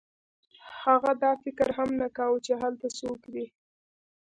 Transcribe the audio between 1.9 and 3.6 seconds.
نه کاوه چې هلته څوک دی